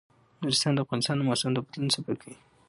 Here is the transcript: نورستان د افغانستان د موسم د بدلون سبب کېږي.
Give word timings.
نورستان 0.41 0.73
د 0.73 0.79
افغانستان 0.85 1.15
د 1.17 1.21
موسم 1.27 1.49
د 1.53 1.57
بدلون 1.65 1.89
سبب 1.95 2.15
کېږي. 2.21 2.39